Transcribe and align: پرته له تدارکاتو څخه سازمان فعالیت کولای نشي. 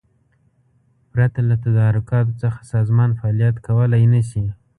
پرته 1.11 1.39
له 1.49 1.55
تدارکاتو 1.65 2.33
څخه 2.41 2.67
سازمان 2.73 3.09
فعالیت 3.19 3.55
کولای 3.67 4.03
نشي. 4.13 4.43